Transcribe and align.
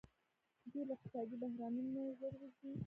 دوی 0.71 0.83
له 0.87 0.93
اقتصادي 0.97 1.35
بحرانونو 1.41 2.01
ژر 2.19 2.33
وځي. 2.39 2.71